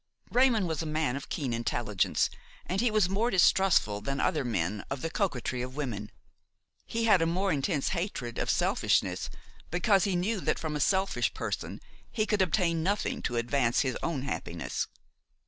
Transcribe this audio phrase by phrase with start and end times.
[0.31, 2.31] Raymon was a man of keen intelligence
[2.65, 6.09] and he was more distrustful than other men of the coquetry of women;
[6.87, 9.29] he had a more intense hatred of selfishness
[9.69, 11.79] because he knew that from a selfish person
[12.11, 14.87] he could obtain nothing to advance his own happiness.